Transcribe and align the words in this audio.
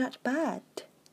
not 0.00 0.16
bad. 0.22 0.62